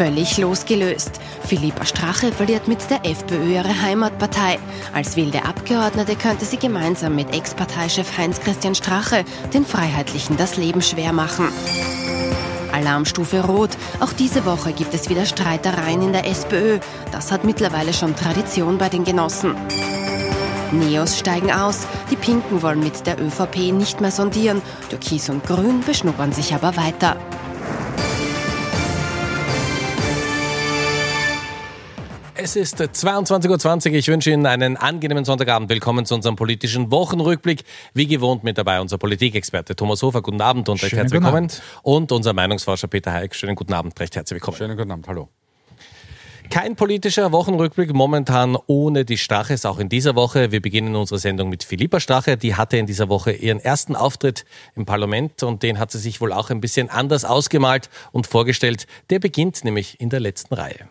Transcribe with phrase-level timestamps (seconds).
[0.00, 1.20] Völlig losgelöst.
[1.46, 4.58] Philippa Strache verliert mit der FPÖ ihre Heimatpartei.
[4.94, 11.12] Als wilde Abgeordnete könnte sie gemeinsam mit Ex-Parteichef Heinz-Christian Strache den Freiheitlichen das Leben schwer
[11.12, 11.48] machen.
[12.72, 13.76] Alarmstufe Rot.
[14.00, 16.78] Auch diese Woche gibt es wieder Streitereien in der SPÖ.
[17.12, 19.54] Das hat mittlerweile schon Tradition bei den Genossen.
[20.72, 21.86] Neos steigen aus.
[22.10, 24.62] Die Pinken wollen mit der ÖVP nicht mehr sondieren.
[24.88, 27.18] Türkis und Grün beschnuppern sich aber weiter.
[32.42, 33.96] Es ist 22.20 Uhr.
[33.96, 35.68] Ich wünsche Ihnen einen angenehmen Sonntagabend.
[35.68, 37.64] Willkommen zu unserem politischen Wochenrückblick.
[37.92, 40.22] Wie gewohnt mit dabei unser Politikexperte Thomas Hofer.
[40.22, 41.48] Guten Abend und recht herzlich willkommen.
[41.82, 43.34] Und unser Meinungsforscher Peter Heik.
[43.34, 44.56] Schönen guten Abend, recht herzlich willkommen.
[44.56, 45.28] Schönen guten Abend, hallo.
[46.48, 50.50] Kein politischer Wochenrückblick momentan ohne die Straches, auch in dieser Woche.
[50.50, 52.38] Wir beginnen unsere Sendung mit Philippa Strache.
[52.38, 56.22] Die hatte in dieser Woche ihren ersten Auftritt im Parlament und den hat sie sich
[56.22, 58.86] wohl auch ein bisschen anders ausgemalt und vorgestellt.
[59.10, 60.88] Der beginnt nämlich in der letzten Reihe.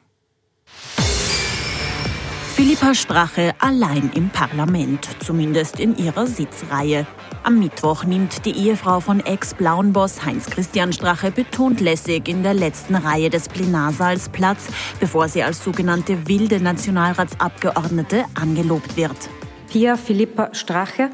[2.60, 7.08] Philippa Strache allein im Parlament, zumindest in ihrer Sitzreihe.
[7.44, 13.30] Am Mittwoch nimmt die Ehefrau von Ex-Blauen-Boss Heinz-Christian Strache betont lässig in der letzten Reihe
[13.30, 14.68] des Plenarsaals Platz,
[15.00, 19.30] bevor sie als sogenannte wilde Nationalratsabgeordnete angelobt wird.
[19.70, 21.12] Hier Philippa Strache.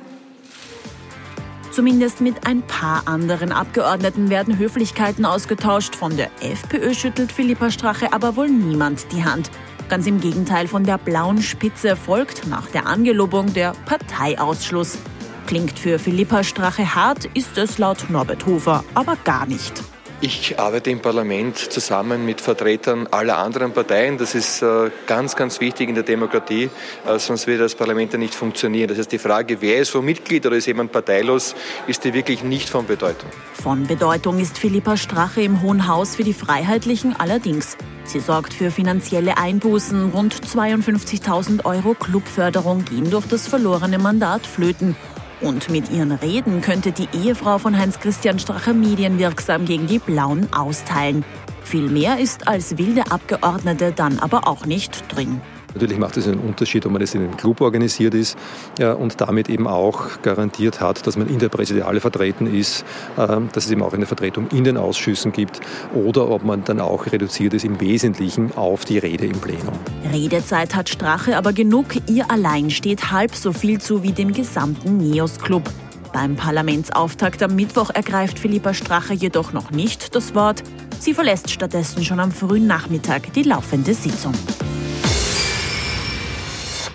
[1.70, 5.96] Zumindest mit ein paar anderen Abgeordneten werden Höflichkeiten ausgetauscht.
[5.96, 9.52] Von der FPÖ schüttelt Philippa Strache aber wohl niemand die Hand.
[9.88, 14.98] Ganz im Gegenteil von der blauen Spitze folgt nach der Angelobung der Parteiausschluss.
[15.46, 19.84] Klingt für Philippa Strache hart, ist es laut Norbert Hofer aber gar nicht.
[20.26, 24.18] Ich arbeite im Parlament zusammen mit Vertretern aller anderen Parteien.
[24.18, 26.72] Das ist äh, ganz, ganz wichtig in der Demokratie,
[27.06, 28.88] äh, sonst wird das Parlament ja nicht funktionieren.
[28.88, 31.54] Das heißt, die Frage, wer ist vom Mitglied oder ist jemand parteilos,
[31.86, 33.30] ist die wirklich nicht von Bedeutung.
[33.54, 37.78] Von Bedeutung ist Philippa Strache im Hohen Haus für die Freiheitlichen allerdings.
[38.06, 40.10] Sie sorgt für finanzielle Einbußen.
[40.10, 44.96] Rund 52.000 Euro Clubförderung gehen durch das verlorene Mandat flöten.
[45.42, 51.26] Und mit ihren Reden könnte die Ehefrau von Heinz-Christian Strache medienwirksam gegen die Blauen austeilen.
[51.64, 55.42] Viel mehr ist als wilde Abgeordnete dann aber auch nicht drin.
[55.76, 58.38] Natürlich macht es einen Unterschied, ob man das in einem Club organisiert ist
[58.80, 62.86] ja, und damit eben auch garantiert hat, dass man in der Präsidiale vertreten ist,
[63.18, 65.60] äh, dass es eben auch eine Vertretung in den Ausschüssen gibt
[65.94, 69.74] oder ob man dann auch reduziert ist im Wesentlichen auf die Rede im Plenum.
[70.14, 71.88] Redezeit hat Strache aber genug.
[72.08, 75.70] Ihr allein steht halb so viel zu wie dem gesamten NEOS-Club.
[76.14, 80.64] Beim Parlamentsauftakt am Mittwoch ergreift Philippa Strache jedoch noch nicht das Wort.
[81.00, 84.34] Sie verlässt stattdessen schon am frühen Nachmittag die laufende Sitzung.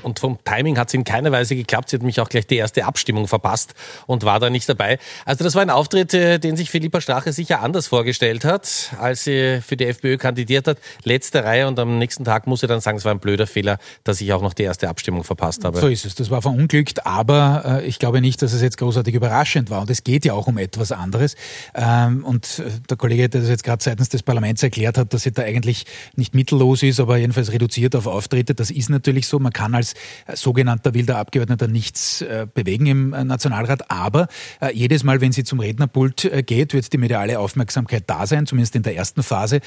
[0.02, 1.90] Und vom Timing hat es in keiner Weise geklappt.
[1.90, 3.74] Sie hat mich auch gleich die erste Abstimmung verpasst
[4.06, 4.98] und war da nicht dabei.
[5.24, 9.24] Also das war ein Auftritt, äh, den sich Philippa Strache sicher anders vorgestellt hat, als
[9.24, 10.78] sie für die FPÖ kandidiert hat.
[11.04, 13.78] Letzte Reihe und am nächsten Tag muss sie dann sagen, es war ein blöder Fehler,
[14.04, 15.80] dass ich auch noch die erste Abstimmung verpasst habe.
[15.80, 16.14] So ist es.
[16.14, 19.82] Das war verunglückt, aber äh, ich glaube nicht, dass es jetzt großartig überraschend war.
[19.82, 21.36] Und es geht ja auch um etwas anderes.
[21.74, 25.22] Ähm, und äh, der Kollege, der das jetzt gerade seitens des Parlaments erklärt hat, dass
[25.22, 25.86] sie da eigentlich
[26.16, 29.38] nicht mittellos ist, aber jedenfalls reduziert auf Auftritte, das ist natürlich so.
[29.38, 29.89] Man kann als
[30.26, 33.90] als sogenannter wilder Abgeordneter nichts äh, bewegen im äh, Nationalrat.
[33.90, 34.28] Aber
[34.60, 38.76] äh, jedes Mal, wenn sie zum Rednerpult geht, wird die mediale Aufmerksamkeit da sein, zumindest
[38.76, 39.60] in der ersten Phase,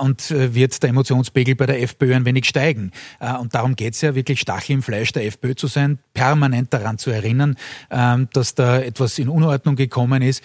[0.00, 2.92] und wird der Emotionspegel bei der FPÖ ein wenig steigen.
[3.40, 6.98] Und darum geht es ja wirklich Stachel im Fleisch der FPÖ zu sein, permanent daran
[6.98, 7.56] zu erinnern,
[7.90, 10.42] ähm, dass da etwas in Unordnung gekommen ist.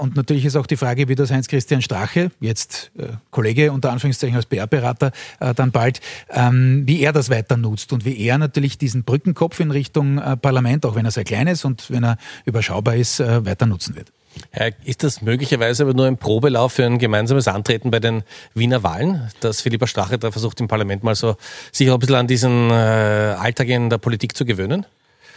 [0.00, 2.92] Und natürlich ist auch die Frage, wie das Heinz-Christian Strache, jetzt
[3.30, 5.12] Kollege unter Anführungszeichen als PR-Berater,
[5.56, 6.00] dann bald,
[6.30, 10.18] ähm, wie er das weiter nutzt und wie er natürlich natürlich diesen Brückenkopf in Richtung
[10.18, 13.66] äh, Parlament, auch wenn er sehr klein ist und wenn er überschaubar ist, äh, weiter
[13.66, 14.08] nutzen wird.
[14.84, 18.22] Ist das möglicherweise aber nur ein Probelauf für ein gemeinsames Antreten bei den
[18.54, 21.36] Wiener Wahlen, dass Philippa Strache da versucht, im Parlament mal so
[21.72, 24.84] sich auch ein bisschen an diesen äh, Alltag in der Politik zu gewöhnen?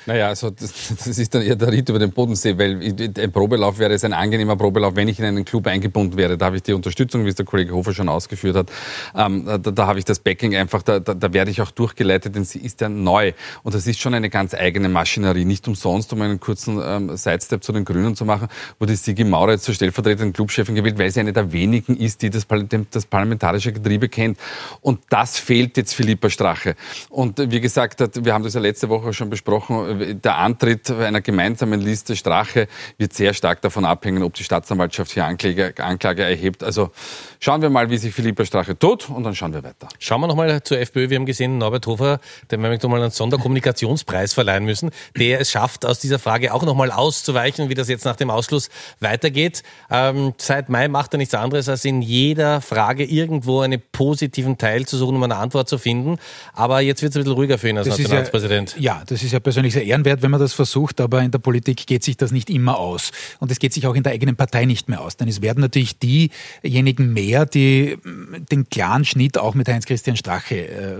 [0.05, 3.77] Naja, also das, das ist dann eher der Ritt über den Bodensee, weil ein Probelauf
[3.77, 6.37] wäre es ein angenehmer Probelauf, wenn ich in einen Club eingebunden wäre.
[6.37, 8.71] Da habe ich die Unterstützung, wie es der Kollege Hofer schon ausgeführt hat.
[9.15, 12.35] Ähm, da, da habe ich das Backing einfach, da, da, da werde ich auch durchgeleitet,
[12.35, 13.33] denn sie ist ja neu.
[13.61, 15.45] Und das ist schon eine ganz eigene Maschinerie.
[15.45, 18.47] Nicht umsonst, um einen kurzen ähm, Sidestep zu den Grünen zu machen,
[18.79, 22.31] wurde Sigi Maurer jetzt zur stellvertretenden Clubchefin gewählt, weil sie eine der wenigen ist, die
[22.31, 22.47] das,
[22.89, 24.39] das parlamentarische Getriebe kennt.
[24.81, 26.75] Und das fehlt jetzt Philippa Strache.
[27.09, 31.81] Und wie gesagt, wir haben das ja letzte Woche schon besprochen, der Antritt einer gemeinsamen
[31.81, 32.67] Liste Strache
[32.97, 36.63] wird sehr stark davon abhängen, ob die Staatsanwaltschaft hier Anklage, Anklage erhebt.
[36.63, 36.91] Also
[37.39, 39.87] schauen wir mal, wie sich Philippa Strache tut und dann schauen wir weiter.
[39.99, 41.09] Schauen wir nochmal zur FPÖ.
[41.09, 42.19] Wir haben gesehen, Norbert Hofer,
[42.51, 46.91] dem wir mal einen Sonderkommunikationspreis verleihen müssen, der es schafft, aus dieser Frage auch nochmal
[46.91, 49.63] auszuweichen, wie das jetzt nach dem Ausschluss weitergeht.
[49.89, 54.85] Ähm, seit Mai macht er nichts anderes, als in jeder Frage irgendwo einen positiven Teil
[54.85, 56.17] zu suchen, um eine Antwort zu finden.
[56.53, 58.75] Aber jetzt wird es ein bisschen ruhiger für ihn als das Nationalratspräsident.
[58.77, 61.39] Ja, ja, das ist ja persönlich sehr ehrenwert, wenn man das versucht, aber in der
[61.39, 63.11] Politik geht sich das nicht immer aus.
[63.39, 65.17] Und es geht sich auch in der eigenen Partei nicht mehr aus.
[65.17, 70.55] Denn es werden natürlich diejenigen mehr, die mm, den klaren Schnitt auch mit Heinz-Christian Strache
[70.55, 70.95] äh,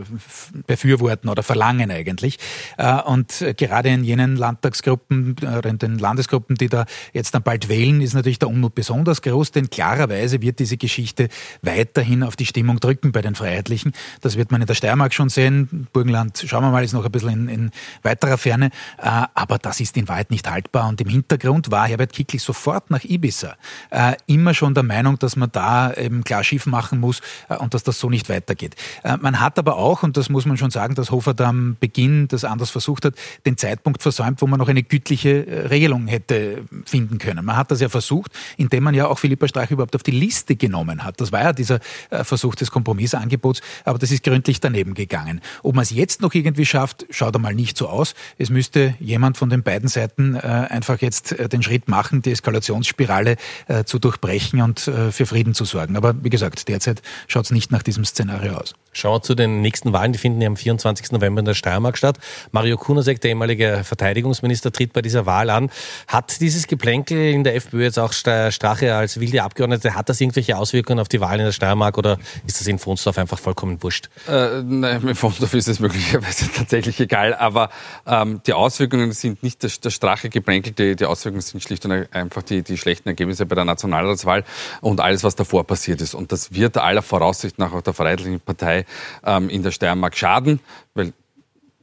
[0.68, 2.40] befürworten oder verlangen eigentlich.
[2.78, 7.70] Äh, und gerade in jenen Landtagsgruppen oder in den Landesgruppen, die da jetzt dann bald
[7.70, 11.30] wählen, ist natürlich der Unmut besonders groß, denn klarerweise wird diese Geschichte
[11.62, 13.94] weiterhin auf die Stimmung drücken bei den Freiheitlichen.
[14.22, 15.88] Das wird man in der Steiermark schon sehen.
[15.94, 18.71] Burgenland, schauen wir mal, ist noch ein bisschen in, in weiterer Ferne.
[18.98, 20.88] Äh, aber das ist in Wahrheit nicht haltbar.
[20.88, 23.56] Und im Hintergrund war Herbert Kickl sofort nach Ibiza
[23.90, 27.74] äh, immer schon der Meinung, dass man da eben klar schief machen muss äh, und
[27.74, 28.76] dass das so nicht weitergeht.
[29.22, 32.28] Man hat aber auch, und das muss man schon sagen, dass Hofer da am Beginn
[32.28, 33.16] das anders versucht hat,
[33.46, 37.44] den Zeitpunkt versäumt, wo man noch eine gütliche Regelung hätte finden können.
[37.46, 40.56] Man hat das ja versucht, indem man ja auch Philippa Streich überhaupt auf die Liste
[40.56, 41.20] genommen hat.
[41.20, 41.80] Das war ja dieser
[42.10, 45.42] Versuch des Kompromissangebots, aber das ist gründlich daneben gegangen.
[45.64, 48.14] Ob man es jetzt noch irgendwie schafft, schaut einmal nicht so aus.
[48.38, 52.30] Es müsste jemand von den beiden Seiten äh, einfach jetzt äh, den Schritt machen, die
[52.30, 53.38] Eskalationsspirale
[53.68, 55.98] äh, zu durchbrechen und für Frieden zu sorgen.
[55.98, 58.76] Aber wie gesagt, derzeit schaut es nicht nach diesem Szenario aus.
[58.94, 61.14] Schauen wir zu den nächsten Wahlen, die finden ja am 24.
[61.14, 62.18] November in der Steiermark statt.
[62.52, 65.72] Mario Kunasek, der ehemalige Verteidigungsminister, tritt bei dieser Wahl an.
[66.08, 70.58] Hat dieses Geplänkel in der FPÖ jetzt auch Strache als wilde Abgeordnete, hat das irgendwelche
[70.58, 74.10] Auswirkungen auf die Wahlen in der Steiermark oder ist das in Fonsdorf einfach vollkommen wurscht?
[74.28, 77.70] Äh, nein, in Fonsdorf ist es möglicherweise tatsächlich egal, aber
[78.06, 82.44] ähm, die Auswirkungen sind nicht das, das Strache-Geplänkel, die, die Auswirkungen sind schlicht und einfach
[82.44, 84.44] die, die schlechten Ergebnisse bei der Nationalratswahl
[84.82, 86.14] und alles, was davor passiert ist.
[86.14, 88.86] Und das wird aller Voraussicht nach auch der Freiheitlichen Partei
[89.26, 90.60] ähm, in der Steiermark schaden,
[90.96, 91.14] weil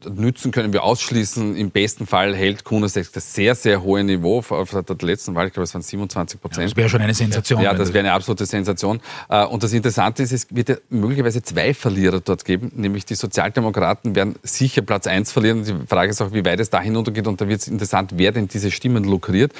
[0.06, 1.56] nützen können wir ausschließen.
[1.56, 5.48] Im besten Fall hält Kunas das sehr, sehr hohe Niveau auf der letzten Wahl.
[5.48, 6.62] Ich glaube, es waren 27 Prozent.
[6.62, 7.60] Ja, das wäre schon eine Sensation.
[7.60, 9.00] Ja, das wäre eine absolute Sensation.
[9.28, 12.72] Äh, und das Interessante ist, es wird ja möglicherweise zwei Verlierer dort geben.
[12.74, 15.64] Nämlich die Sozialdemokraten werden sicher Platz eins verlieren.
[15.64, 17.26] Die Frage ist auch, wie weit es da hinuntergeht.
[17.26, 19.52] Und da wird es interessant, wer denn diese Stimmen lukriert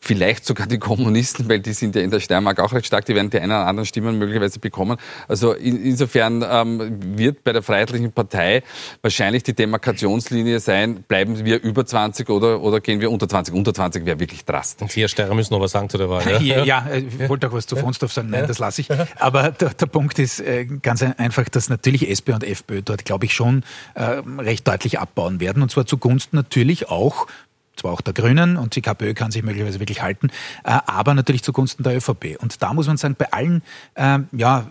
[0.00, 3.14] vielleicht sogar die Kommunisten, weil die sind ja in der Steiermark auch recht stark, die
[3.14, 4.96] werden die einen oder anderen Stimmen möglicherweise bekommen.
[5.28, 8.62] Also in, insofern ähm, wird bei der Freiheitlichen Partei
[9.02, 13.54] wahrscheinlich die Demarkationslinie sein, bleiben wir über 20 oder, oder gehen wir unter 20?
[13.54, 14.82] Unter 20 wäre wirklich drastisch.
[14.82, 16.22] Und vier Steirer müssen noch was sagen zu der Wahl.
[16.44, 18.88] Ja, ja, äh, ich wollte auch was zu Fonsdorf sagen, nein, das lasse ich.
[19.18, 23.24] Aber der, der Punkt ist äh, ganz einfach, dass natürlich SP und FPÖ dort, glaube
[23.24, 23.64] ich, schon
[23.94, 25.62] äh, recht deutlich abbauen werden.
[25.62, 27.26] Und zwar zugunsten natürlich auch
[27.76, 30.28] zwar auch der Grünen und die KPÖ kann sich möglicherweise wirklich halten,
[30.64, 32.36] äh, aber natürlich zugunsten der ÖVP.
[32.38, 33.62] Und da muss man sagen, bei allen
[33.94, 34.66] äh, ja,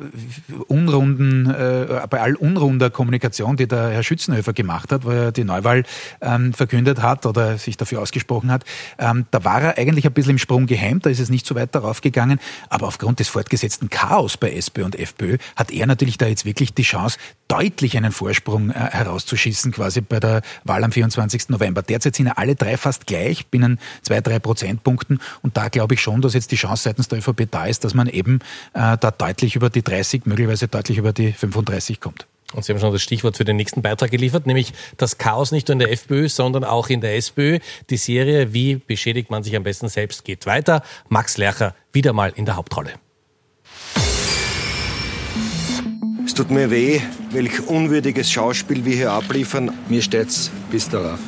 [0.67, 5.44] unrunden, äh, bei all unrunder Kommunikation, die der Herr Schützenhöfer gemacht hat, wo er die
[5.44, 5.83] Neuwahl
[6.21, 8.63] ähm, verkündet hat oder sich dafür ausgesprochen hat,
[8.97, 11.56] ähm, da war er eigentlich ein bisschen im Sprung gehemmt, da ist es nicht so
[11.56, 12.39] weit darauf gegangen,
[12.69, 16.73] aber aufgrund des fortgesetzten Chaos bei SPÖ und FPÖ hat er natürlich da jetzt wirklich
[16.73, 17.17] die Chance,
[17.47, 21.49] deutlich einen Vorsprung äh, herauszuschießen, quasi bei der Wahl am 24.
[21.49, 21.81] November.
[21.81, 25.19] Derzeit sind ja alle drei fast gleich, binnen zwei, drei Prozentpunkten.
[25.42, 27.94] Und da glaube ich schon, dass jetzt die Chance seitens der ÖVP da ist, dass
[27.94, 28.40] man eben
[28.74, 32.28] äh, da deutlich über die 30, möglicherweise deutlich über die 35 kommt.
[32.54, 35.68] Und Sie haben schon das Stichwort für den nächsten Beitrag geliefert, nämlich das Chaos nicht
[35.68, 37.60] nur in der FPÖ, sondern auch in der SPÖ.
[37.90, 40.84] Die Serie Wie beschädigt man sich am besten selbst geht weiter.
[41.10, 42.94] Max Lercher wieder mal in der Hauptrolle.
[46.26, 49.71] Es tut mir weh, welch unwürdiges Schauspiel wir hier abliefern.
[49.90, 51.19] Mir steht's bis darauf.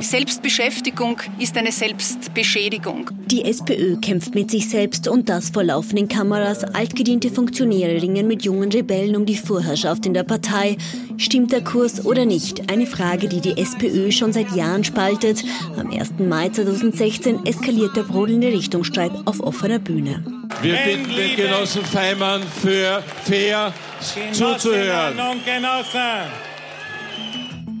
[0.00, 3.10] Selbstbeschäftigung ist eine Selbstbeschädigung.
[3.26, 6.64] Die SPÖ kämpft mit sich selbst und das vor laufenden Kameras.
[6.64, 10.76] Altgediente Funktionäre ringen mit jungen Rebellen um die Vorherrschaft in der Partei.
[11.16, 12.70] Stimmt der Kurs oder nicht?
[12.70, 15.44] Eine Frage, die die SPÖ schon seit Jahren spaltet.
[15.78, 16.14] Am 1.
[16.18, 20.24] Mai 2016 eskaliert der brodelnde Richtungsstreit auf offener Bühne.
[20.60, 23.72] Wir bitten den Genossen Feimann für fair
[24.32, 25.18] zuzuhören.
[25.18, 26.43] Und Genossen.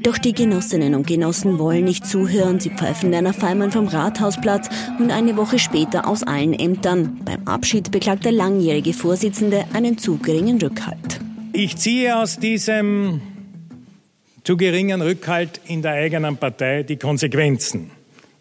[0.04, 2.60] Doch die Genossinnen und Genossen wollen nicht zuhören.
[2.60, 4.68] Sie pfeifen Werner Feimann vom Rathausplatz
[4.98, 7.22] und eine Woche später aus allen Ämtern.
[7.24, 11.20] Beim Abschied beklagt der langjährige Vorsitzende einen zu geringen Rückhalt.
[11.54, 13.22] Ich ziehe aus diesem
[14.44, 17.90] zu geringen Rückhalt in der eigenen Partei die Konsequenzen.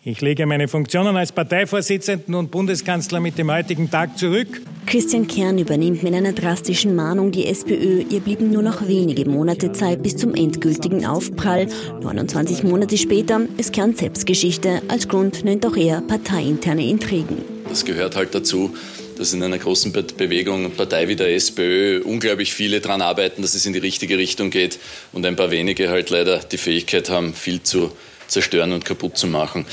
[0.05, 4.61] Ich lege meine Funktionen als Parteivorsitzenden und Bundeskanzler mit dem heutigen Tag zurück.
[4.85, 8.03] Christian Kern übernimmt mit einer drastischen Mahnung die SPÖ.
[8.09, 11.67] Ihr blieben nur noch wenige Monate Zeit bis zum endgültigen Aufprall.
[12.01, 14.81] 29 Monate später ist Kern Selbstgeschichte.
[14.89, 17.37] Als Grund nennt auch er parteiinterne Intrigen.
[17.69, 18.75] Das gehört halt dazu
[19.15, 23.65] dass in einer großen Bewegung, Partei wie der SPÖ, unglaublich viele daran arbeiten, dass es
[23.65, 24.79] in die richtige Richtung geht
[25.11, 27.91] und ein paar wenige halt leider die Fähigkeit haben, viel zu
[28.27, 29.65] zerstören und kaputt zu machen.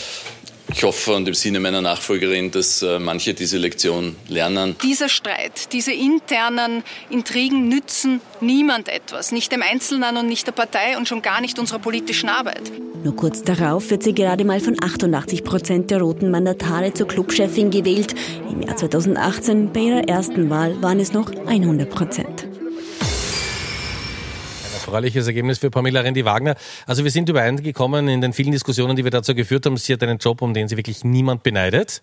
[0.73, 4.77] Ich hoffe und im Sinne meiner Nachfolgerin, dass äh, manche diese Lektion lernen.
[4.83, 9.33] Dieser Streit, diese internen Intrigen nützen niemand etwas.
[9.33, 12.71] Nicht dem Einzelnen und nicht der Partei und schon gar nicht unserer politischen Arbeit.
[13.03, 17.71] Nur kurz darauf wird sie gerade mal von 88 Prozent der roten Mandatare zur Clubchefin
[17.71, 18.15] gewählt.
[18.51, 22.50] Im Jahr 2018, bei ihrer ersten Wahl, waren es noch 100 Prozent
[24.81, 26.55] erfreuliches Ergebnis für Pamela Rendi-Wagner.
[26.87, 29.77] Also wir sind übereingekommen in den vielen Diskussionen, die wir dazu geführt haben.
[29.77, 32.03] Sie hat einen Job, um den sie wirklich niemand beneidet.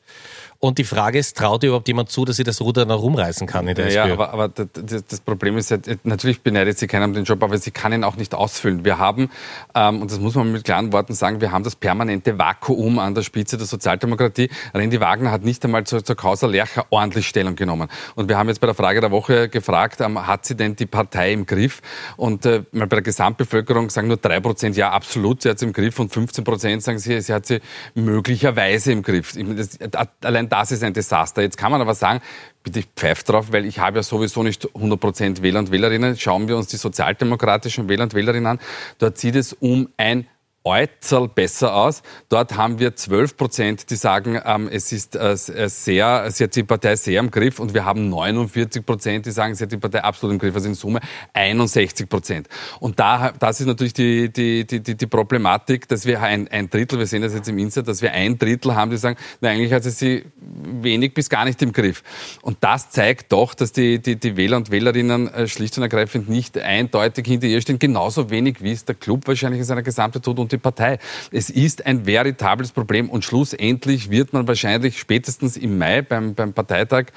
[0.59, 3.45] Und die Frage ist, traut ihr überhaupt jemand zu, dass sie das Ruder noch rumreißen
[3.45, 4.07] kann in der ja?
[4.07, 5.71] Ja, aber, aber das, Problem ist,
[6.03, 8.83] natürlich beneidet sie keinen um den Job, aber sie kann ihn auch nicht ausfüllen.
[8.83, 9.29] Wir haben,
[9.75, 13.13] ähm, und das muss man mit klaren Worten sagen, wir haben das permanente Vakuum an
[13.13, 14.49] der Spitze der Sozialdemokratie.
[14.73, 17.87] Randy Wagner hat nicht einmal zur, zur Causa Lercher ordentlich Stellung genommen.
[18.15, 20.87] Und wir haben jetzt bei der Frage der Woche gefragt, ähm, hat sie denn die
[20.87, 21.81] Partei im Griff?
[22.15, 25.65] Und äh, mal bei der Gesamtbevölkerung sagen nur drei Prozent, ja, absolut, sie hat sie
[25.65, 25.99] im Griff.
[25.99, 27.59] Und 15 Prozent sagen sie, sie hat sie
[27.95, 29.35] möglicherweise im Griff.
[29.35, 29.79] Das,
[30.21, 31.41] allein das ist ein Desaster.
[31.41, 32.21] Jetzt kann man aber sagen,
[32.63, 36.17] bitte pfeift drauf, weil ich habe ja sowieso nicht 100% Wähler und Wählerinnen.
[36.17, 38.59] Schauen wir uns die sozialdemokratischen Wähler und Wählerinnen an.
[38.99, 40.27] Dort sieht es um ein
[40.67, 42.03] Äußerl besser aus.
[42.29, 46.55] Dort haben wir 12 Prozent, die sagen, ähm, es ist äh, äh, sehr, sie hat
[46.55, 49.77] die Partei sehr im Griff und wir haben 49 Prozent, die sagen, sie hat die
[49.77, 50.55] Partei absolut im Griff.
[50.55, 50.99] Also in Summe
[51.33, 52.47] 61 Prozent.
[52.79, 56.99] Und da, das ist natürlich die, die, die, die Problematik, dass wir ein, ein Drittel,
[56.99, 59.71] wir sehen das jetzt im Insert, dass wir ein Drittel haben, die sagen, na, eigentlich
[59.71, 62.03] hat sie sie wenig bis gar nicht im Griff.
[62.41, 66.29] Und das zeigt doch, dass die, die, die Wähler und Wählerinnen äh, schlicht und ergreifend
[66.29, 70.23] nicht eindeutig hinter ihr stehen, genauso wenig wie es der Club wahrscheinlich in seiner Gesamtheit
[70.23, 70.99] tut und die Partei.
[71.31, 76.53] Es ist ein veritables Problem und schlussendlich wird man wahrscheinlich spätestens im Mai beim, beim
[76.53, 77.07] Parteitag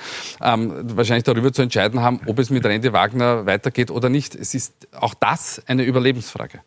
[0.42, 4.34] ähm, wahrscheinlich darüber zu entscheiden haben, ob es mit Randy Wagner weitergeht oder nicht.
[4.34, 6.60] Es ist auch das eine Überlebensfrage.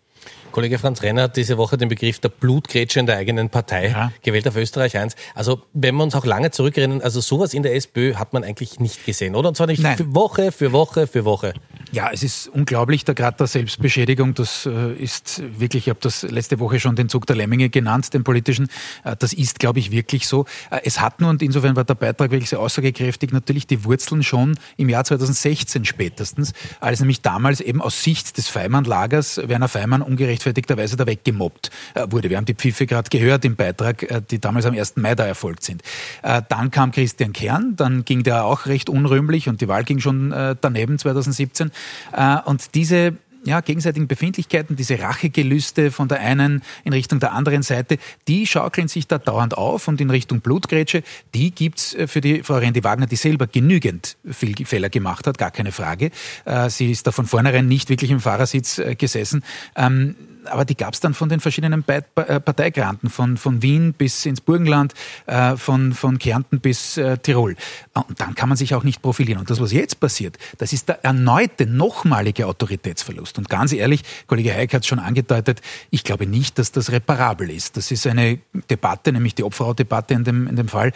[0.54, 4.14] Kollege Franz Renner hat diese Woche den Begriff der Blutgrätsche in der eigenen Partei ja.
[4.22, 5.16] gewählt auf Österreich 1.
[5.34, 8.80] Also wenn wir uns auch lange zurückerinnern, also sowas in der SPÖ hat man eigentlich
[8.80, 9.50] nicht gesehen, oder?
[9.50, 11.54] Und zwar nicht für Woche für Woche für Woche.
[11.92, 16.24] Ja, es ist unglaublich, der Grad der Selbstbeschädigung, das äh, ist wirklich, ich habe das
[16.24, 18.68] letzte Woche schon den Zug der Lemminge genannt, den politischen,
[19.04, 20.46] äh, das ist, glaube ich, wirklich so.
[20.72, 24.24] Äh, es hat nur, und insofern war der Beitrag wirklich sehr aussagekräftig, natürlich die Wurzeln
[24.24, 30.02] schon im Jahr 2016 spätestens, als nämlich damals eben aus Sicht des Feimann-Lagers Werner Feimann
[30.44, 31.72] ungerechtfertigterweise da weggemobbt
[32.10, 32.30] wurde.
[32.30, 34.98] Wir haben die Pfiffe gerade gehört im Beitrag, die damals am 1.
[34.98, 35.82] Mai da erfolgt sind.
[36.22, 40.34] Dann kam Christian Kern, dann ging der auch recht unrühmlich und die Wahl ging schon
[40.62, 41.72] daneben 2017.
[42.12, 43.14] Äh, und diese
[43.46, 47.98] ja, gegenseitigen Befindlichkeiten, diese Rachegelüste von der einen in Richtung der anderen Seite,
[48.28, 52.44] die schaukeln sich da dauernd auf und in Richtung Blutgrätsche, die gibt's äh, für die
[52.44, 56.12] Frau Rendi Wagner, die selber genügend Fehler gemacht hat, gar keine Frage.
[56.46, 59.44] Äh, sie ist da von vornherein nicht wirklich im Fahrersitz gesessen.
[59.76, 62.02] Ähm, aber die gab es dann von den verschiedenen äh,
[62.40, 64.94] Parteigranten, von, von Wien bis ins Burgenland,
[65.26, 67.56] äh, von, von Kärnten bis äh, Tirol.
[67.94, 69.40] Und dann kann man sich auch nicht profilieren.
[69.40, 73.33] Und das, was jetzt passiert, das ist der erneute, nochmalige Autoritätsverlust.
[73.38, 77.50] Und ganz ehrlich, Kollege Heik hat es schon angedeutet, ich glaube nicht, dass das reparabel
[77.50, 77.78] ist.
[77.78, 80.92] Das ist eine Debatte, nämlich die Opferhautdebatte in dem, in dem Fall,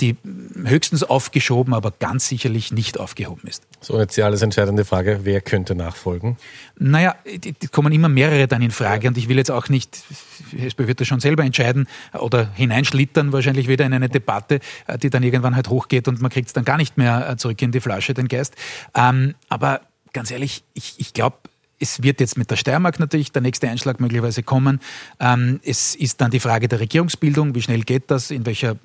[0.00, 0.16] die
[0.64, 3.64] höchstens aufgeschoben, aber ganz sicherlich nicht aufgehoben ist.
[3.80, 6.36] So, jetzt die alles entscheidende Frage, wer könnte nachfolgen?
[6.78, 10.02] Naja, die kommen immer mehrere dann in Frage und ich will jetzt auch nicht,
[10.56, 15.10] SPÖ wird das schon selber entscheiden oder hineinschlittern wahrscheinlich wieder in eine Debatte, äh, die
[15.10, 17.72] dann irgendwann halt hochgeht und man kriegt es dann gar nicht mehr äh, zurück in
[17.72, 18.54] die Flasche, den Geist.
[18.94, 19.80] Ähm, aber
[20.12, 21.36] ganz ehrlich, ich, ich glaube,
[21.82, 24.80] es wird jetzt mit der Steiermark natürlich der nächste Einschlag möglicherweise kommen.
[25.18, 27.54] Ähm, es ist dann die Frage der Regierungsbildung.
[27.56, 28.30] Wie schnell geht das?
[28.30, 28.76] In welcher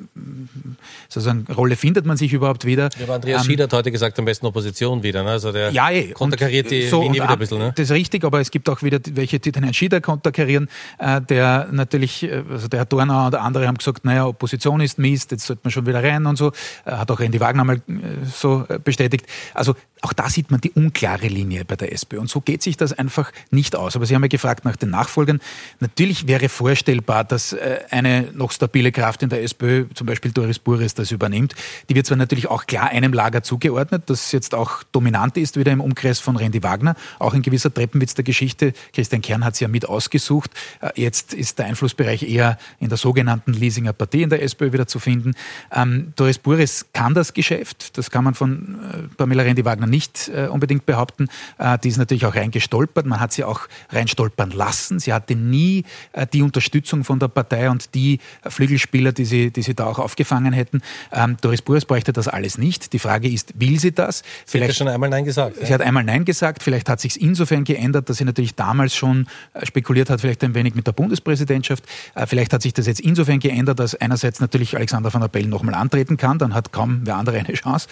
[1.08, 2.89] sozusagen, Rolle findet man sich überhaupt wieder?
[2.98, 5.24] Ja, aber Andreas ähm, Schieder hat heute gesagt, am besten Opposition wieder.
[5.24, 5.30] Ne?
[5.30, 6.12] Also der ja, eh.
[6.12, 7.60] konterkariert die so, Linie wieder ein bisschen.
[7.60, 7.74] Ne?
[7.75, 11.22] Das ist richtig, aber es gibt auch wieder welche, die den Herrn Schieder konterkarieren, äh,
[11.22, 15.32] der natürlich, äh, also der Herr Dornauer und andere haben gesagt, naja, Opposition ist Mist,
[15.32, 16.51] jetzt sollte man schon wieder rein und so.
[16.86, 17.82] Äh, hat auch Randy Wagner mal äh,
[18.25, 19.27] so bestätigt.
[19.54, 22.20] Also auch da sieht man die unklare Linie bei der SPÖ.
[22.20, 23.96] Und so geht sich das einfach nicht aus.
[23.96, 25.39] Aber Sie haben ja gefragt nach den Nachfolgern.
[25.79, 30.60] Natürlich wäre vorstellbar, dass äh, eine noch stabile Kraft in der SPÖ, zum Beispiel Doris
[30.60, 31.56] Bures, das übernimmt.
[31.89, 35.72] Die wird zwar natürlich auch klar einem Lager zugeordnet, das jetzt auch dominant ist, wieder
[35.72, 36.96] im Umkreis von Randy Wagner.
[37.20, 38.74] Auch ein gewisser Treppenwitz der Geschichte.
[38.94, 40.51] Christian Kern hat sie ja mit ausgesucht.
[40.82, 44.88] Äh, jetzt ist der Einflussbereich eher in der sogenannten Leasinger Partie in der SPÖ wieder
[44.88, 45.34] zu finden.
[45.72, 47.98] Ähm, Doris Bures kann das Geschäft.
[47.98, 51.29] Das kann man von äh, Pamela Randy Wagner nicht unbedingt behaupten.
[51.84, 52.36] Die ist natürlich auch
[52.78, 53.06] reingestolpert.
[53.06, 55.00] Man hat sie auch reinstolpern lassen.
[55.00, 59.62] Sie hatte nie äh, die Unterstützung von der Partei und die Flügelspieler, die sie, die
[59.62, 60.82] sie da auch aufgefangen hätten.
[61.12, 62.94] Ähm, Doris Bures bräuchte das alles nicht.
[62.94, 64.24] Die Frage ist, will sie das?
[64.46, 65.58] Sie hat schon einmal Nein gesagt.
[65.58, 65.72] Sie ja.
[65.72, 66.64] hat einmal Nein gesagt.
[66.64, 70.54] Vielleicht hat sich insofern geändert, dass sie natürlich damals schon äh, spekuliert hat, vielleicht ein
[70.56, 71.84] wenig mit der Bundespräsidentschaft.
[72.16, 75.50] Äh, vielleicht hat sich das jetzt insofern geändert, dass einerseits natürlich Alexander van der Bellen
[75.50, 76.38] nochmal antreten kann.
[76.38, 77.88] Dann hat kaum wer andere eine Chance.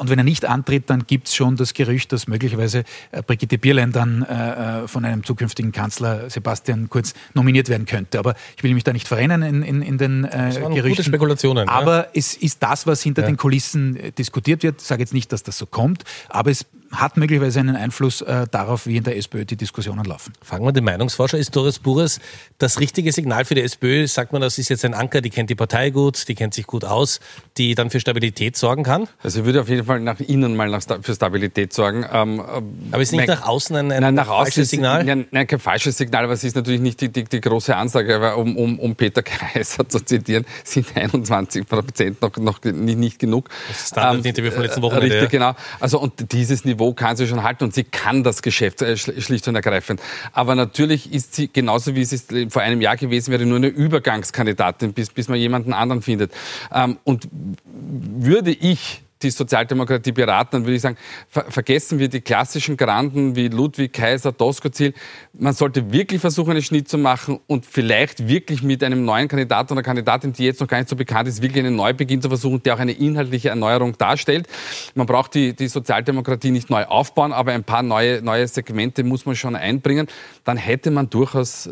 [0.00, 2.84] Und wenn er nicht antritt, dann gibt es schon das Gerücht, dass möglicherweise
[3.26, 8.18] Brigitte Bierlein dann äh, von einem zukünftigen Kanzler Sebastian Kurz nominiert werden könnte.
[8.18, 10.82] Aber ich will mich da nicht verrennen in, in, in den äh, Gerüchten.
[10.82, 11.68] Gute Spekulationen.
[11.68, 12.10] Aber ja.
[12.14, 13.28] es ist das, was hinter ja.
[13.28, 14.80] den Kulissen diskutiert wird.
[14.80, 18.46] Ich sage jetzt nicht, dass das so kommt, aber es hat möglicherweise einen Einfluss äh,
[18.50, 20.32] darauf, wie in der SPÖ die Diskussionen laufen.
[20.42, 21.38] Fragen wir den Meinungsforscher.
[21.38, 22.20] Ist Doris Bures
[22.58, 24.06] das richtige Signal für die SPÖ?
[24.06, 26.66] Sagt man, das ist jetzt ein Anker, die kennt die Partei gut, die kennt sich
[26.66, 27.20] gut aus,
[27.56, 29.08] die dann für Stabilität sorgen kann?
[29.22, 32.04] Also ich würde auf jeden Fall nach innen mal nach, für Stabilität sorgen.
[32.12, 32.40] Ähm,
[32.90, 35.04] aber ist nicht nach außen ein, ein nein, nach falsches außen Signal?
[35.04, 38.14] Nein, nein, kein falsches Signal, aber es ist natürlich nicht die, die, die große Ansage.
[38.16, 43.18] Aber um, um, um Peter Kaiser zu zitieren, sind 21 Prozent noch, noch nicht, nicht
[43.18, 43.48] genug.
[43.68, 45.14] Das ist das ähm, Interview von letzten Wochenende.
[45.14, 45.52] Richtig, ja.
[45.52, 45.54] genau.
[45.80, 49.46] Also und dieses Niveau kann sie schon halten und sie kann das Geschäft äh, schlicht
[49.46, 50.02] und ergreifend.
[50.32, 54.92] Aber natürlich ist sie, genauso wie es vor einem Jahr gewesen wäre, nur eine Übergangskandidatin,
[54.92, 56.32] bis, bis man jemanden anderen findet.
[56.72, 57.28] Ähm, und
[57.64, 60.96] würde ich die Sozialdemokratie beraten, dann würde ich sagen,
[61.28, 64.94] ver vergessen wir die klassischen Granden wie Ludwig, Kaiser, Doskozil.
[65.32, 69.72] Man sollte wirklich versuchen, einen Schnitt zu machen und vielleicht wirklich mit einem neuen Kandidaten
[69.72, 72.62] oder Kandidatin, die jetzt noch gar nicht so bekannt ist, wirklich einen Neubeginn zu versuchen,
[72.62, 74.46] der auch eine inhaltliche Erneuerung darstellt.
[74.94, 79.26] Man braucht die, die Sozialdemokratie nicht neu aufbauen, aber ein paar neue, neue Segmente muss
[79.26, 80.08] man schon einbringen.
[80.44, 81.70] Dann hätte man durchaus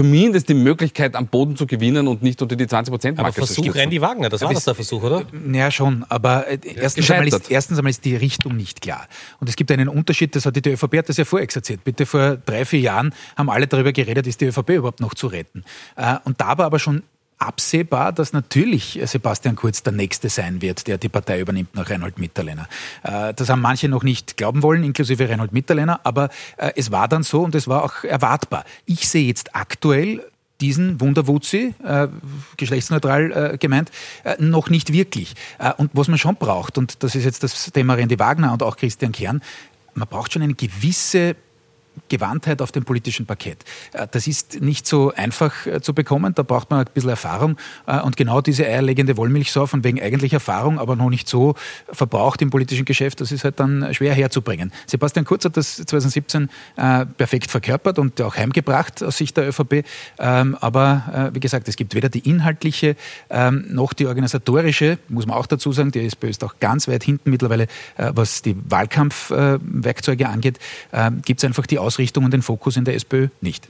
[0.00, 3.46] zumindest die Möglichkeit, am Boden zu gewinnen und nicht unter die 20 Prozent Marke aber
[3.46, 5.24] Versuch Randy Wagner, das war das der Versuch, oder?
[5.52, 6.06] Ja, schon.
[6.08, 9.06] Aber äh, erstens, einmal ist, erstens einmal ist die Richtung nicht klar.
[9.40, 11.84] Und es gibt einen Unterschied, das hat die ÖVP hat das ja vorexerziert.
[11.84, 15.26] Bitte vor drei, vier Jahren haben alle darüber geredet, ist die ÖVP überhaupt noch zu
[15.26, 15.64] retten.
[15.96, 17.02] Äh, und da war aber schon
[17.40, 22.18] absehbar, dass natürlich Sebastian Kurz der Nächste sein wird, der die Partei übernimmt nach Reinhold
[22.18, 22.68] Mitterlehner.
[23.02, 27.08] Äh, das haben manche noch nicht glauben wollen, inklusive Reinhold Mitterlehner, aber äh, es war
[27.08, 28.64] dann so und es war auch erwartbar.
[28.86, 30.22] Ich sehe jetzt aktuell
[30.60, 32.08] diesen Wunderwutzi, äh,
[32.58, 33.90] geschlechtsneutral äh, gemeint,
[34.24, 35.34] äh, noch nicht wirklich.
[35.58, 38.62] Äh, und was man schon braucht, und das ist jetzt das Thema Randy Wagner und
[38.62, 39.40] auch Christian Kern,
[39.94, 41.34] man braucht schon eine gewisse
[42.08, 43.64] Gewandtheit auf dem politischen Parkett.
[43.92, 47.56] Äh, das ist nicht so einfach äh, zu bekommen, da braucht man ein bisschen Erfahrung.
[47.86, 51.54] Äh, und genau diese eierlegende Wollmilchsau von wegen eigentlich Erfahrung, aber noch nicht so
[51.90, 54.72] verbraucht im politischen Geschäft, das ist halt dann schwer herzubringen.
[54.86, 56.48] Sebastian Kurz hat das 2017
[57.16, 59.84] perfekt verkörpert und auch heimgebracht aus Sicht der ÖVP,
[60.18, 62.96] ähm, aber wie gesagt, es gibt weder die inhaltliche
[63.28, 67.04] ähm, noch die organisatorische, muss man auch dazu sagen, die SPÖ ist auch ganz weit
[67.04, 70.58] hinten mittlerweile, was die Wahlkampfwerkzeuge angeht,
[70.92, 73.68] ähm, gibt es einfach die Ausrichtung und den Fokus in der SPÖ nicht.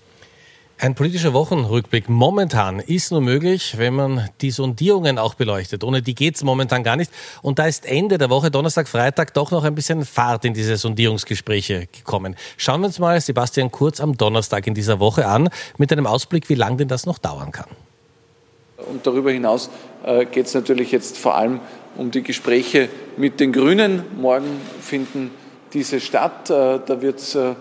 [0.82, 5.84] Ein politischer Wochenrückblick momentan ist nur möglich, wenn man die Sondierungen auch beleuchtet.
[5.84, 7.12] Ohne die geht es momentan gar nicht.
[7.42, 10.78] Und da ist Ende der Woche, Donnerstag, Freitag, doch noch ein bisschen Fahrt in diese
[10.78, 12.34] Sondierungsgespräche gekommen.
[12.56, 16.48] Schauen wir uns mal Sebastian Kurz am Donnerstag in dieser Woche an, mit einem Ausblick,
[16.48, 17.68] wie lange denn das noch dauern kann.
[18.90, 19.68] Und darüber hinaus
[20.02, 21.60] äh, geht es natürlich jetzt vor allem
[21.98, 24.04] um die Gespräche mit den Grünen.
[24.18, 25.30] Morgen finden
[25.74, 26.48] diese statt.
[26.48, 27.54] Äh, da wird es äh,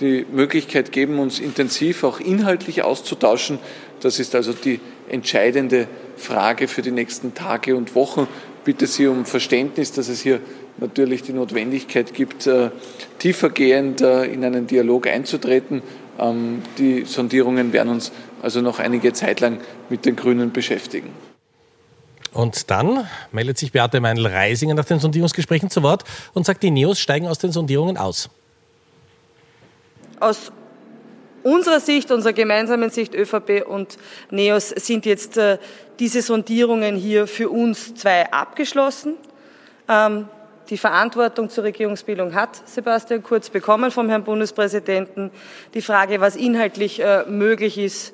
[0.00, 3.58] die Möglichkeit geben, uns intensiv auch inhaltlich auszutauschen.
[4.00, 8.26] Das ist also die entscheidende Frage für die nächsten Tage und Wochen.
[8.58, 10.40] Ich bitte Sie um Verständnis, dass es hier
[10.78, 12.70] natürlich die Notwendigkeit gibt, äh,
[13.18, 15.82] tiefergehend äh, in einen Dialog einzutreten.
[16.18, 19.60] Ähm, die Sondierungen werden uns also noch einige Zeit lang
[19.90, 21.10] mit den Grünen beschäftigen.
[22.32, 27.00] Und dann meldet sich Beate Meinl-Reisinger nach den Sondierungsgesprächen zu Wort und sagt, die Neos
[27.00, 28.30] steigen aus den Sondierungen aus
[30.20, 30.52] aus
[31.42, 33.96] unserer Sicht, unserer gemeinsamen Sicht ÖVP und
[34.30, 35.58] NEOS sind jetzt äh,
[35.98, 39.16] diese Sondierungen hier für uns zwei abgeschlossen.
[39.88, 40.28] Ähm,
[40.68, 45.30] die Verantwortung zur Regierungsbildung hat Sebastian Kurz bekommen vom Herrn Bundespräsidenten.
[45.74, 48.12] Die Frage, was inhaltlich äh, möglich ist,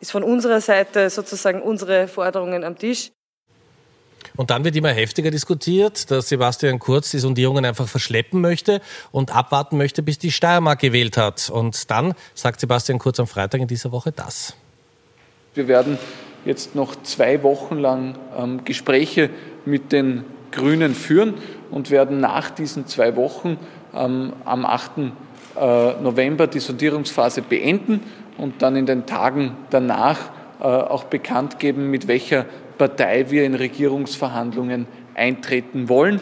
[0.00, 3.12] ist von unserer Seite sozusagen unsere Forderungen am Tisch.
[4.38, 9.34] Und dann wird immer heftiger diskutiert, dass Sebastian Kurz die Sondierungen einfach verschleppen möchte und
[9.34, 11.50] abwarten möchte, bis die Steiermark gewählt hat.
[11.50, 14.54] Und dann sagt Sebastian Kurz am Freitag in dieser Woche das.
[15.54, 15.98] Wir werden
[16.44, 19.28] jetzt noch zwei Wochen lang ähm, Gespräche
[19.64, 20.22] mit den
[20.52, 21.34] Grünen führen
[21.72, 23.58] und werden nach diesen zwei Wochen
[23.92, 24.98] ähm, am 8.
[24.98, 28.04] Äh, November die Sondierungsphase beenden
[28.36, 32.46] und dann in den Tagen danach äh, auch bekannt geben, mit welcher
[32.78, 36.20] Partei wir in Regierungsverhandlungen eintreten wollen.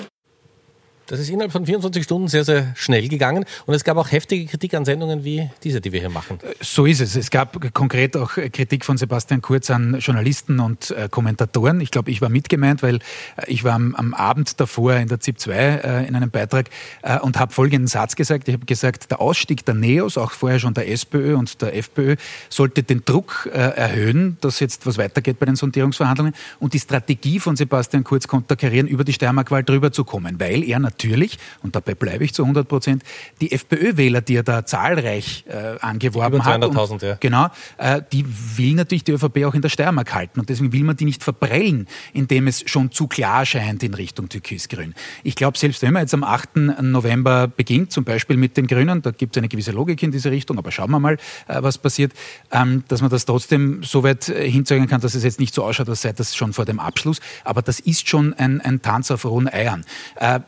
[1.06, 3.44] Das ist innerhalb von 24 Stunden sehr, sehr schnell gegangen.
[3.64, 6.40] Und es gab auch heftige Kritik an Sendungen wie diese, die wir hier machen.
[6.60, 7.14] So ist es.
[7.14, 11.80] Es gab konkret auch Kritik von Sebastian Kurz an Journalisten und äh, Kommentatoren.
[11.80, 13.00] Ich glaube, ich war mitgemeint, weil äh,
[13.46, 16.70] ich war am, am, Abend davor in der ZIP 2 äh, in einem Beitrag
[17.02, 18.48] äh, und habe folgenden Satz gesagt.
[18.48, 22.16] Ich habe gesagt, der Ausstieg der NEOS, auch vorher schon der SPÖ und der FPÖ,
[22.48, 27.38] sollte den Druck äh, erhöhen, dass jetzt was weitergeht bei den Sondierungsverhandlungen und die Strategie
[27.38, 31.76] von Sebastian Kurz konterkarieren, über die Steiermark-Wahl drüber zu kommen, weil er natürlich natürlich, und
[31.76, 33.02] dabei bleibe ich zu 100 Prozent,
[33.40, 37.16] die FPÖ-Wähler, die er da zahlreich äh, angeworben hat, und, ja.
[37.20, 38.24] genau, äh, die
[38.56, 40.40] will natürlich die ÖVP auch in der Steiermark halten.
[40.40, 44.28] Und deswegen will man die nicht verprellen, indem es schon zu klar scheint in Richtung
[44.28, 44.94] Türkisgrün.
[45.22, 46.56] Ich glaube, selbst wenn man jetzt am 8.
[46.80, 50.30] November beginnt, zum Beispiel mit den Grünen, da gibt es eine gewisse Logik in diese
[50.30, 51.14] Richtung, aber schauen wir mal,
[51.48, 52.12] äh, was passiert,
[52.50, 55.62] ähm, dass man das trotzdem so weit äh, hinzeigen kann, dass es jetzt nicht so
[55.62, 57.20] ausschaut, als sei das schon vor dem Abschluss.
[57.44, 59.85] Aber das ist schon ein, ein Tanz auf rohen Eiern.
[60.16, 60.40] Äh,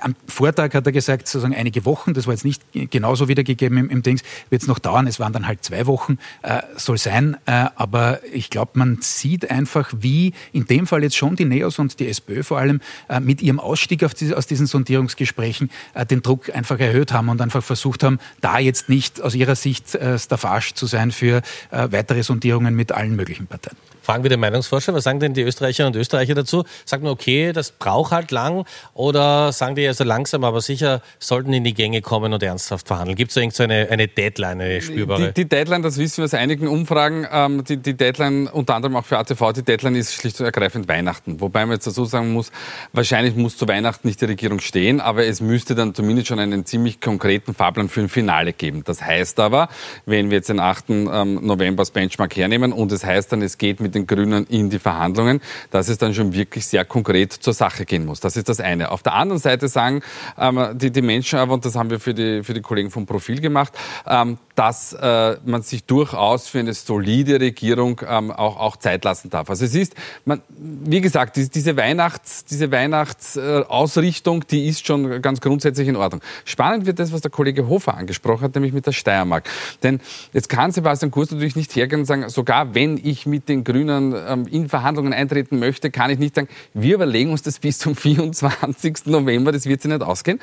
[0.00, 3.90] am Vortag hat er gesagt, sozusagen einige Wochen, das war jetzt nicht genauso wiedergegeben im,
[3.90, 7.36] im Dings, wird es noch dauern, es waren dann halt zwei Wochen, äh, soll sein,
[7.46, 11.78] äh, aber ich glaube, man sieht einfach, wie in dem Fall jetzt schon die NEOS
[11.78, 16.22] und die SPÖ vor allem äh, mit ihrem Ausstieg diese, aus diesen Sondierungsgesprächen äh, den
[16.22, 20.18] Druck einfach erhöht haben und einfach versucht haben, da jetzt nicht aus ihrer Sicht äh,
[20.18, 23.76] Staffage zu sein für äh, weitere Sondierungen mit allen möglichen Parteien.
[24.02, 26.64] Fragen wir den Meinungsforscher, was sagen denn die Österreicherinnen und Österreicher dazu?
[26.84, 31.52] Sagt man, okay, das braucht halt lang oder sagen die also langsam, aber sicher sollten
[31.52, 33.16] in die Gänge kommen und ernsthaft verhandeln?
[33.16, 35.32] Gibt es da irgendeine so eine Deadline, eine spürbare?
[35.32, 38.96] Die, die, Deadline, das wissen wir aus einigen Umfragen, ähm, die, die, Deadline unter anderem
[38.96, 41.40] auch für ATV, die Deadline ist schlicht und ergreifend Weihnachten.
[41.40, 42.50] Wobei man jetzt dazu sagen muss,
[42.92, 46.64] wahrscheinlich muss zu Weihnachten nicht die Regierung stehen, aber es müsste dann zumindest schon einen
[46.64, 48.82] ziemlich konkreten Fahrplan für ein Finale geben.
[48.84, 49.68] Das heißt aber,
[50.06, 50.90] wenn wir jetzt den 8.
[50.90, 54.46] Ähm, November als Benchmark hernehmen und es das heißt dann, es geht mit den Grünen
[54.46, 58.20] in die Verhandlungen, dass es dann schon wirklich sehr konkret zur Sache gehen muss.
[58.20, 58.90] Das ist das eine.
[58.90, 60.02] Auf der anderen Seite sagen
[60.38, 63.06] ähm, die, die Menschen aber, und das haben wir für die, für die Kollegen vom
[63.06, 63.72] Profil gemacht,
[64.06, 69.30] ähm, dass äh, man sich durchaus für eine solide Regierung ähm, auch, auch Zeit lassen
[69.30, 69.48] darf.
[69.48, 75.88] Also es ist, man, wie gesagt, diese Weihnachts, diese Weihnachtsausrichtung, die ist schon ganz grundsätzlich
[75.88, 76.20] in Ordnung.
[76.44, 79.48] Spannend wird das, was der Kollege Hofer angesprochen hat, nämlich mit der Steiermark.
[79.82, 80.00] Denn
[80.32, 83.81] jetzt kann Sebastian Kurz natürlich nicht hergehen und sagen, sogar wenn ich mit den Grünen
[83.88, 87.96] ähm, in Verhandlungen eintreten möchte, kann ich nicht sagen, wir überlegen uns das bis zum
[87.96, 89.06] 24.
[89.06, 90.38] November, das wird sich nicht ausgehen.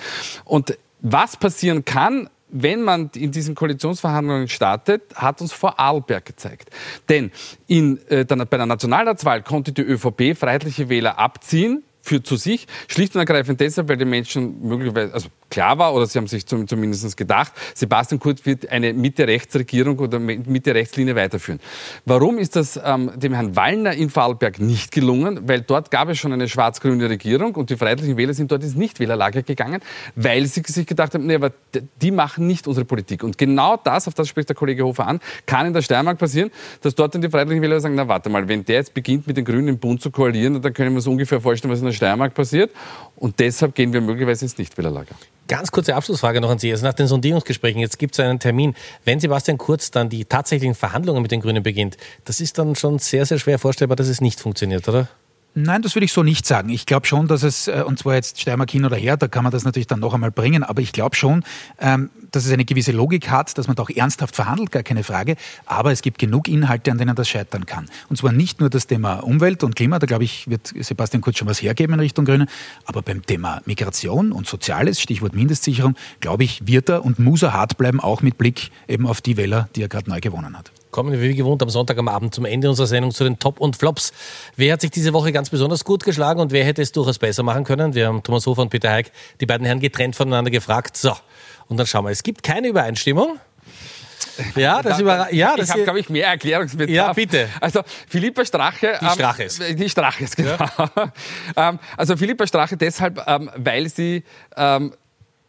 [0.46, 6.70] Und was passieren kann, wenn man in diesen Koalitionsverhandlungen startet, hat uns vor Arlberg gezeigt.
[7.08, 7.32] Denn
[7.68, 12.66] in, äh, dann, bei der Nationalratswahl konnte die ÖVP freiheitliche Wähler abziehen für zu sich,
[12.88, 16.46] schlicht und ergreifend deshalb, weil die Menschen möglicherweise, also klar war, oder sie haben sich
[16.46, 21.60] zumindest gedacht, Sebastian Kurz wird eine Mitte-Rechts-Regierung oder Mitte-Rechts-Linie weiterführen.
[22.06, 25.48] Warum ist das ähm, dem Herrn Wallner in Vorarlberg nicht gelungen?
[25.48, 28.76] Weil dort gab es schon eine schwarz-grüne Regierung und die Freiheitlichen Wähler sind dort ins
[28.76, 29.82] Nichtwählerlager gegangen,
[30.16, 31.52] weil sie sich gedacht haben, nee, aber
[32.02, 33.24] die machen nicht unsere Politik.
[33.24, 36.52] Und genau das, auf das spricht der Kollege Hofer an, kann in der Steiermark passieren,
[36.82, 39.38] dass dort dann die Freiheitlichen Wähler sagen, na warte mal, wenn der jetzt beginnt mit
[39.38, 41.94] den Grünen im Bund zu koalieren, dann können wir uns ungefähr vorstellen, was in der
[41.94, 42.72] Steiermark passiert.
[43.16, 45.16] Und deshalb gehen wir möglicherweise ins Nichtwählerlager.
[45.50, 46.72] Ganz kurze Abschlussfrage noch an Sie.
[46.72, 48.76] Also nach den Sondierungsgesprächen, jetzt gibt es einen Termin.
[49.04, 53.00] Wenn Sebastian Kurz dann die tatsächlichen Verhandlungen mit den Grünen beginnt, das ist dann schon
[53.00, 55.10] sehr, sehr schwer vorstellbar, dass es nicht funktioniert, oder?
[55.56, 56.70] Nein, das würde ich so nicht sagen.
[56.70, 59.44] Ich glaube schon, dass es, äh, und zwar jetzt Steiermark hin oder her, da kann
[59.44, 61.44] man das natürlich dann noch einmal bringen, aber ich glaube schon,
[61.80, 65.04] ähm, dass es eine gewisse Logik hat, dass man da auch ernsthaft verhandelt, gar keine
[65.04, 65.36] Frage,
[65.66, 67.90] aber es gibt genug Inhalte, an denen das scheitern kann.
[68.10, 71.40] Und zwar nicht nur das Thema Umwelt und Klima, da glaube ich, wird Sebastian Kurz
[71.40, 72.46] schon was hergeben in Richtung Grüne,
[72.86, 77.54] aber beim Thema Migration und Soziales, Stichwort Mindestsicherung, glaube ich, wird er und muss er
[77.54, 80.72] hart bleiben, auch mit Blick eben auf die Wähler, die er gerade neu gewonnen hat.
[80.92, 83.60] Kommen wir wie gewohnt am Sonntag am Abend zum Ende unserer Sendung zu den Top
[83.60, 84.12] und Flops.
[84.56, 87.44] Wer hat sich diese Woche ganz besonders gut geschlagen und wer hätte es durchaus besser
[87.44, 87.94] machen können?
[87.94, 90.98] Wir haben Thomas Hofer und Peter Heik, die beiden Herren getrennt voneinander gefragt.
[90.98, 91.14] So,
[91.68, 92.12] und dann schauen wir.
[92.12, 93.40] Es gibt keine Übereinstimmung.
[94.56, 96.90] Ja, das über, ja, das ich habe, glaube ich, mehr Erklärungsbedarf.
[96.90, 97.50] Ja, bitte.
[97.60, 98.98] Also Philippa Strache.
[99.02, 99.60] Die Straches.
[99.60, 100.58] Ähm, die Straches, genau.
[100.58, 101.14] Ja.
[101.70, 104.24] ähm, also Philippa Strache deshalb, ähm, weil sie
[104.56, 104.94] ähm,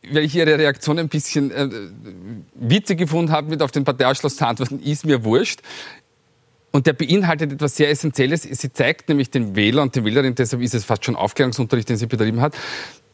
[0.09, 1.69] weil ich Ihre Reaktion ein bisschen äh,
[2.55, 5.61] witzig gefunden habe, mit auf den Parteiausschluss zu antworten, ist mir wurscht.
[6.73, 8.43] Und der beinhaltet etwas sehr Essentielles.
[8.43, 11.97] Sie zeigt nämlich den Wähler und den Wählerinnen, deshalb ist es fast schon Aufklärungsunterricht, den
[11.97, 12.57] sie betrieben hat,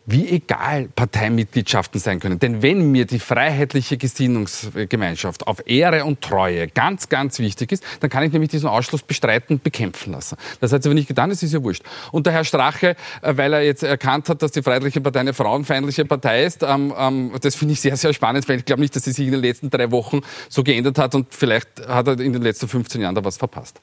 [0.06, 2.38] wie egal Parteimitgliedschaften sein können.
[2.38, 8.08] Denn wenn mir die freiheitliche Gesinnungsgemeinschaft auf Ehre und Treue ganz, ganz wichtig ist, dann
[8.08, 10.36] kann ich nämlich diesen Ausschluss bestreiten, bekämpfen lassen.
[10.60, 11.82] Das hat sie aber nicht getan, das ist ja wurscht.
[12.12, 15.34] Und der Herr Strache, äh, weil er jetzt erkannt hat, dass die Freiheitliche Partei eine
[15.34, 18.94] frauenfeindliche Partei ist, ähm, ähm, das finde ich sehr, sehr spannend, weil ich glaube nicht,
[18.94, 22.20] dass sie sich in den letzten drei Wochen so geändert hat und vielleicht hat er
[22.20, 23.80] in den letzten 15 Jahren da was verpasst.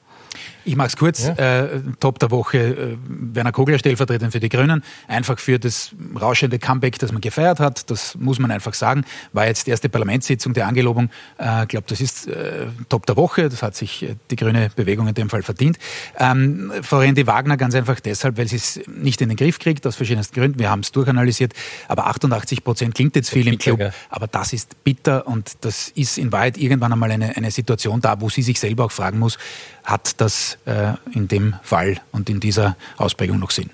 [0.64, 1.26] Ich mache es kurz.
[1.26, 1.34] Ja.
[1.34, 4.82] Äh, Top der Woche äh, Werner Kogler, stellvertretend für die Grünen.
[5.08, 7.90] Einfach für das rauschende Comeback, das man gefeiert hat.
[7.90, 9.04] Das muss man einfach sagen.
[9.32, 11.10] War jetzt die erste Parlamentssitzung der Angelobung.
[11.38, 13.48] Ich äh, glaube, das ist äh, Top der Woche.
[13.48, 15.78] Das hat sich äh, die grüne Bewegung in dem Fall verdient.
[16.18, 19.86] Ähm, Frau Rendi Wagner ganz einfach deshalb, weil sie es nicht in den Griff kriegt,
[19.86, 20.58] aus verschiedensten Gründen.
[20.58, 21.52] Wir haben es durchanalysiert.
[21.88, 23.92] Aber 88 Prozent klingt jetzt viel im Club.
[24.08, 28.20] Aber das ist bitter und das ist in Wahrheit irgendwann einmal eine, eine Situation da,
[28.20, 29.38] wo sie sich selber auch fragen muss,
[29.84, 33.70] hat das äh, in dem Fall und in dieser Ausprägung noch Sinn.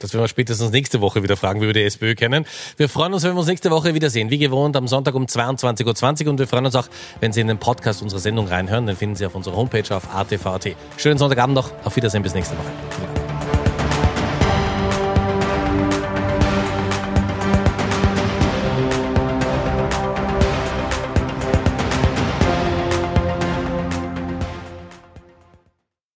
[0.00, 2.46] Das werden wir spätestens nächste Woche wieder fragen, wie wir die SPÖ kennen.
[2.76, 4.30] Wir freuen uns, wenn wir uns nächste Woche wiedersehen.
[4.30, 6.30] Wie gewohnt am Sonntag um 22.20 Uhr.
[6.30, 6.88] Und wir freuen uns auch,
[7.20, 8.86] wenn Sie in den Podcast unserer Sendung reinhören.
[8.86, 10.68] Den finden Sie auf unserer Homepage auf ATV.at.
[10.96, 11.72] Schönen Sonntagabend noch.
[11.84, 13.27] Auf Wiedersehen bis nächste Woche.